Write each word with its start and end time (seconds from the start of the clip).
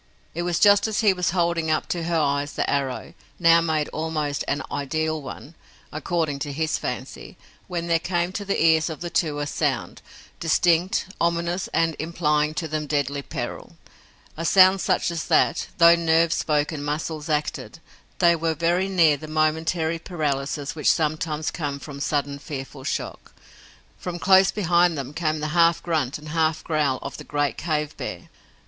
It 0.33 0.41
was 0.41 0.57
just 0.59 0.87
as 0.87 1.01
he 1.01 1.13
was 1.13 1.29
holding 1.29 1.69
up 1.69 1.87
to 1.89 2.05
her 2.05 2.17
eyes 2.17 2.53
the 2.53 2.67
arrow, 2.67 3.13
now 3.37 3.61
made 3.61 3.87
almost 3.89 4.43
an 4.47 4.63
ideal 4.71 5.21
one, 5.21 5.53
according 5.91 6.39
to 6.39 6.51
his 6.51 6.75
fancy, 6.79 7.37
when 7.67 7.85
there 7.85 7.99
came 7.99 8.31
to 8.31 8.43
the 8.43 8.59
ears 8.59 8.89
of 8.89 9.01
the 9.01 9.11
two 9.11 9.37
a 9.37 9.45
sound, 9.45 10.01
distinct, 10.39 11.05
ominous 11.21 11.67
and 11.67 11.95
implying 11.99 12.55
to 12.55 12.67
them 12.67 12.87
deadly 12.87 13.21
peril, 13.21 13.77
a 14.35 14.43
sound 14.43 14.81
such 14.81 15.07
that, 15.09 15.67
though 15.77 15.93
nerves 15.95 16.35
spoke 16.35 16.71
and 16.71 16.83
muscles 16.83 17.29
acted, 17.29 17.77
they 18.17 18.35
were 18.35 18.55
very 18.55 18.87
near 18.89 19.17
the 19.17 19.27
momentary 19.27 19.99
paralysis 19.99 20.73
which 20.73 20.91
sometimes 20.91 21.51
come 21.51 21.77
from 21.77 21.99
sudden 21.99 22.39
fearful 22.39 22.83
shock. 22.83 23.35
From 23.99 24.17
close 24.17 24.49
beside 24.49 24.95
them 24.95 25.13
came 25.13 25.41
the 25.41 25.49
half 25.49 25.83
grunt 25.83 26.17
and 26.17 26.29
half 26.29 26.63
growl 26.63 26.97
of 27.03 27.17
the 27.17 27.23
great 27.23 27.55
cave 27.55 27.95
bear! 27.97 28.29